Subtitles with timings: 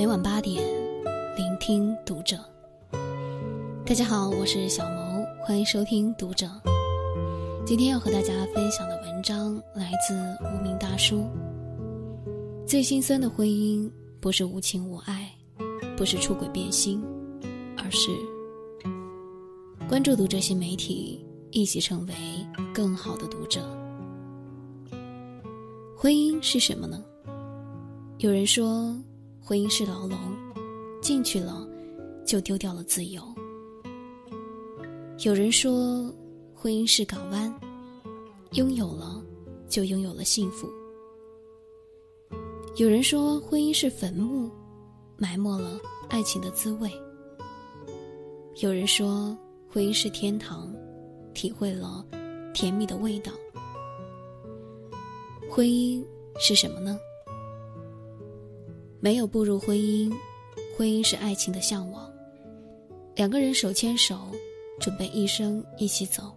[0.00, 0.64] 每晚八点，
[1.36, 2.38] 聆听读者。
[3.84, 6.48] 大家好，我是小萌，欢迎收听读者。
[7.66, 11.28] 今天要和大家分享的文章来自无名大叔。
[12.66, 13.90] 最心酸的婚姻，
[14.20, 15.30] 不是无情无爱，
[15.98, 17.04] 不是出轨变心，
[17.76, 18.10] 而是
[19.86, 22.14] 关注读者新媒体，一起成为
[22.72, 23.60] 更好的读者。
[25.94, 27.04] 婚姻是什么呢？
[28.16, 28.96] 有人说，
[29.42, 30.18] 婚姻是牢笼，
[31.02, 31.66] 进去了
[32.24, 33.22] 就丢掉了自由。
[35.24, 36.12] 有人说，
[36.54, 37.52] 婚姻是港湾，
[38.52, 39.22] 拥有了
[39.68, 40.68] 就拥有了幸福。
[42.76, 44.50] 有人说，婚姻是坟墓，
[45.16, 46.90] 埋没了爱情的滋味。
[48.60, 49.36] 有人说，
[49.68, 50.72] 婚姻是天堂，
[51.34, 52.04] 体会了
[52.54, 53.32] 甜蜜的味道。
[55.50, 56.04] 婚姻
[56.38, 56.98] 是什么呢？
[59.00, 60.12] 没有步入婚姻，
[60.76, 62.10] 婚姻是爱情的向往。
[63.16, 64.18] 两个人手牵手，
[64.78, 66.32] 准备一生一起走。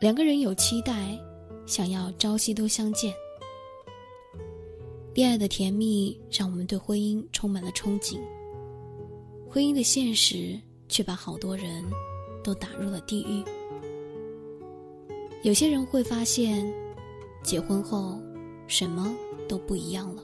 [0.00, 1.18] 两个人有期待，
[1.66, 3.14] 想要朝夕都相见。
[5.14, 8.18] 恋爱的甜蜜让我们对婚姻充满了憧憬。
[9.48, 11.84] 婚姻的现实却把好多人
[12.42, 13.44] 都打入了地狱。
[15.42, 16.72] 有些人会发现。
[17.44, 18.18] 结婚后，
[18.66, 19.14] 什么
[19.46, 20.22] 都不一样了。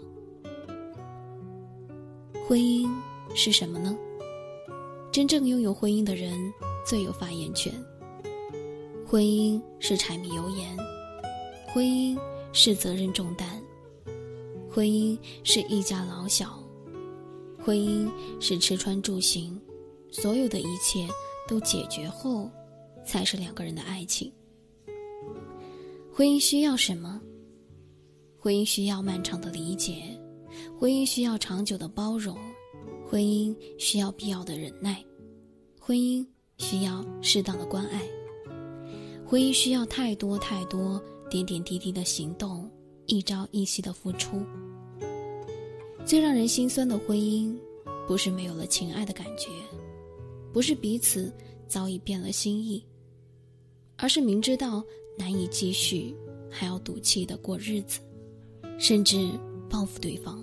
[2.51, 2.91] 婚姻
[3.33, 3.97] 是什么呢？
[5.13, 6.53] 真正拥有婚姻的人
[6.85, 7.73] 最有发言权。
[9.07, 10.77] 婚姻是柴米油盐，
[11.69, 12.19] 婚姻
[12.53, 13.49] 是责任重担，
[14.69, 16.59] 婚姻是一家老小，
[17.57, 19.57] 婚姻是吃穿住行，
[20.11, 21.07] 所有的一切
[21.47, 22.51] 都解决后，
[23.07, 24.33] 才是两个人的爱情。
[26.13, 27.21] 婚姻需要什么？
[28.41, 30.03] 婚姻需要漫长的理解，
[30.79, 32.37] 婚姻需要长久的包容，
[33.07, 35.05] 婚姻需要必要的忍耐，
[35.81, 36.27] 婚姻
[36.59, 38.03] 需要适当的关爱，
[39.27, 42.71] 婚姻需要太多太多点点滴滴的行动，
[43.07, 44.43] 一朝一夕的付出。
[46.05, 47.55] 最让人心酸的婚姻，
[48.07, 49.49] 不是没有了情爱的感觉，
[50.53, 51.33] 不是彼此
[51.69, 52.85] 早已变了心意，
[53.97, 54.83] 而是明知道。
[55.19, 56.17] 难以继续，
[56.51, 58.01] 还要赌气的过日子，
[58.79, 59.29] 甚至
[59.69, 60.43] 报复对方。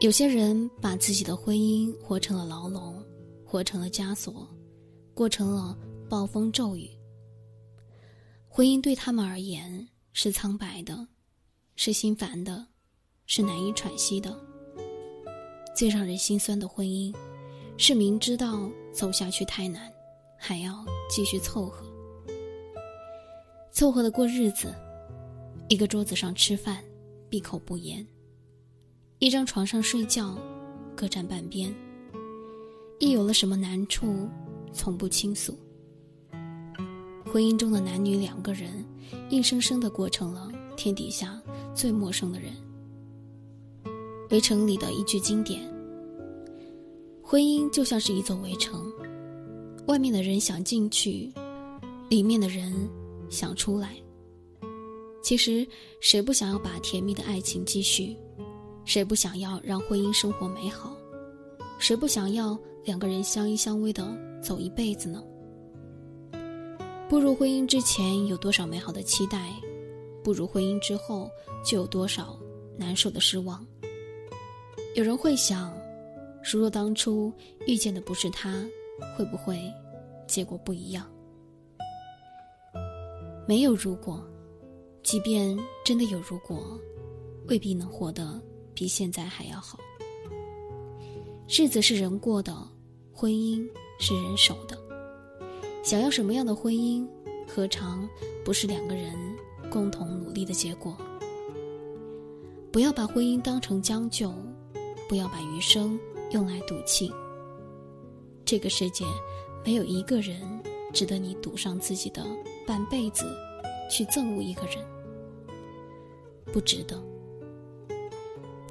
[0.00, 3.02] 有些人把自己的婚姻活成了牢笼，
[3.46, 4.46] 活成了枷锁，
[5.14, 5.76] 过成了
[6.06, 6.90] 暴风骤雨。
[8.46, 11.08] 婚姻对他们而言是苍白的，
[11.76, 12.66] 是心烦的，
[13.24, 14.38] 是难以喘息的。
[15.74, 17.14] 最让人心酸的婚姻，
[17.78, 19.90] 是明知道走下去太难，
[20.38, 21.86] 还要继续凑合。
[23.72, 24.74] 凑合的过日子，
[25.70, 26.84] 一个桌子上吃饭，
[27.30, 28.04] 闭口不言；
[29.18, 30.36] 一张床上睡觉，
[30.94, 31.74] 各占半边。
[32.98, 34.28] 一有了什么难处，
[34.72, 35.58] 从不倾诉。
[37.24, 38.84] 婚姻中的男女两个人，
[39.30, 41.40] 硬生生的过成了天底下
[41.74, 42.52] 最陌生的人。
[44.30, 45.62] 围城里的一句经典：
[47.22, 48.92] 婚姻就像是一座围城，
[49.86, 51.32] 外面的人想进去，
[52.08, 52.72] 里面的人。
[53.28, 53.96] 想出来。
[55.20, 55.66] 其实，
[56.00, 58.16] 谁不想要把甜蜜的爱情继续？
[58.86, 60.96] 谁不想要让婚姻生活美好？
[61.76, 65.20] 谁不想要两个人相依相偎的走一辈子呢？
[67.08, 69.50] 步入婚姻之前有多少美好的期待？
[70.22, 71.28] 步入婚姻之后
[71.64, 72.38] 就有多少
[72.78, 73.66] 难受的失望？
[74.94, 75.76] 有人会想：
[76.40, 77.32] 如若当初
[77.66, 78.64] 遇见的不是他，
[79.18, 79.60] 会不会
[80.28, 81.04] 结果不一样？
[83.48, 84.24] 没有如果，
[85.02, 86.80] 即便真的有如果，
[87.48, 88.40] 未必能活得
[88.76, 89.78] 比现在还要好。
[91.48, 92.54] 日子是人过的，
[93.12, 93.66] 婚姻
[93.98, 94.78] 是人守的。
[95.82, 97.08] 想要什么样的婚姻，
[97.48, 98.06] 何尝
[98.44, 99.16] 不是两个人
[99.70, 100.94] 共同努力的结果？
[102.70, 104.30] 不要把婚姻当成将就，
[105.08, 105.98] 不要把余生
[106.32, 107.10] 用来赌气。
[108.44, 109.04] 这个世界，
[109.64, 110.40] 没有一个人
[110.92, 112.22] 值得你赌上自己的。
[112.66, 113.24] 半辈子，
[113.88, 114.84] 去憎恶一个人，
[116.52, 117.00] 不值得。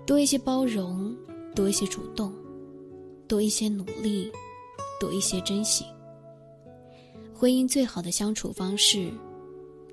[0.06, 1.16] 多一些包容，
[1.56, 2.32] 多一些主动，
[3.28, 4.32] 多一些努力，
[5.00, 5.84] 多一些珍惜。
[7.34, 9.12] 婚姻最好的相处方式，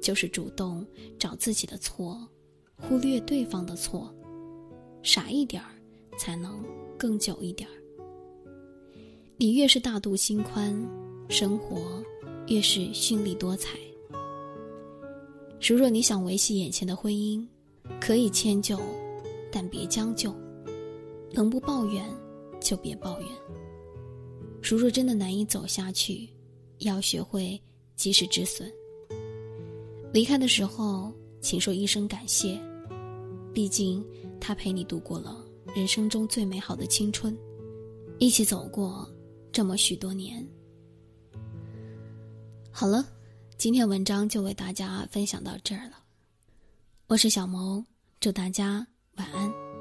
[0.01, 0.87] 就是主动
[1.19, 2.21] 找自己的错，
[2.77, 4.15] 忽略对方的错，
[5.03, 5.71] 傻一点儿，
[6.19, 6.63] 才能
[6.99, 7.73] 更久一点儿。
[9.39, 10.73] 你越是大度心宽，
[11.29, 12.03] 生活
[12.49, 13.79] 越是绚丽多彩。
[15.61, 17.45] 如若你想维系眼前的婚姻，
[17.99, 18.79] 可以迁就，
[19.53, 20.35] 但别将就。
[21.35, 22.05] 能不抱怨
[22.61, 23.29] 就别抱怨。
[24.63, 26.29] 如若真的难以走下去，
[26.81, 27.59] 要学会
[27.97, 28.71] 及时止损。
[30.13, 31.11] 离开的时候，
[31.41, 32.61] 请说一声感谢，
[33.55, 34.05] 毕竟
[34.39, 35.43] 他陪你度过了
[35.75, 37.35] 人生中最美好的青春，
[38.19, 39.11] 一起走过
[39.51, 40.47] 这么许多年。
[42.71, 43.09] 好了，
[43.57, 45.97] 今天文章就为大家分享到这儿了。
[47.07, 47.83] 我是小萌，
[48.21, 49.72] 祝大家晚安。